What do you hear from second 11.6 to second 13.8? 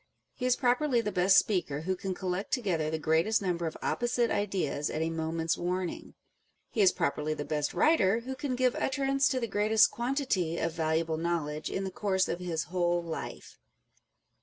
in the course of his whole life.